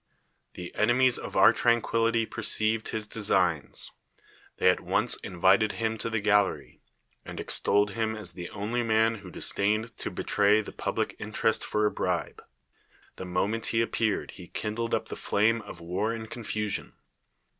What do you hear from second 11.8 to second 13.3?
a bribe. The